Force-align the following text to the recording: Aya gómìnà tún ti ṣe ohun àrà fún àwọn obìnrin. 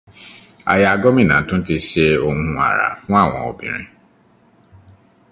Aya 0.73 0.91
gómìnà 1.01 1.35
tún 1.47 1.61
ti 1.67 1.75
ṣe 1.89 2.05
ohun 2.27 2.51
àrà 2.69 2.87
fún 3.01 3.17
àwọn 3.21 3.41
obìnrin. 3.51 3.87